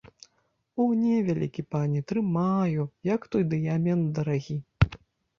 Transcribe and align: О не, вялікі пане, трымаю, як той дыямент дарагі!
О 0.83 0.85
не, 1.01 1.17
вялікі 1.25 1.65
пане, 1.73 1.99
трымаю, 2.11 2.85
як 3.09 3.27
той 3.35 3.43
дыямент 3.51 4.09
дарагі! 4.21 4.57